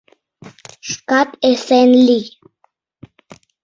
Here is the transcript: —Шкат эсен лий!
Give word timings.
—Шкат 0.89 1.29
эсен 1.49 1.89
лий! 2.05 2.25